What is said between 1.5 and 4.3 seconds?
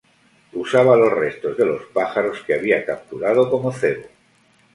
de los pájaros que había capturado como cebo.